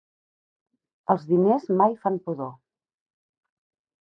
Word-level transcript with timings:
Els 1.13 1.27
diners 1.33 1.67
mai 1.81 1.93
fan 2.07 2.17
pudor. 2.25 2.51